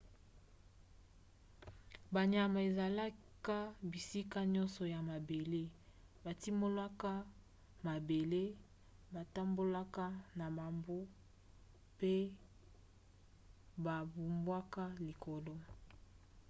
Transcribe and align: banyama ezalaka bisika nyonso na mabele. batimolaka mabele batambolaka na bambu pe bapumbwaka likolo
banyama 2.13 2.59
ezalaka 2.69 3.59
bisika 3.91 4.39
nyonso 4.53 4.83
na 4.93 4.99
mabele. 5.09 5.61
batimolaka 6.23 7.11
mabele 7.87 8.43
batambolaka 9.13 10.05
na 10.39 10.47
bambu 10.57 10.99
pe 11.99 12.13
bapumbwaka 13.85 14.83
likolo 15.05 15.55